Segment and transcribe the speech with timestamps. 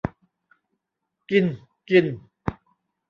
[1.29, 1.45] กิน
[1.89, 2.05] กิน